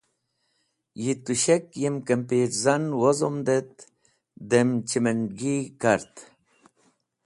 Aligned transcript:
Yi 1.03 1.13
tushek 1.25 1.65
yem 1.81 1.95
kampirzan 2.07 2.83
wozomd 2.99 3.47
et 3.57 3.75
dem 4.49 4.69
chimend̃gi 4.87 5.57
kart. 5.81 6.13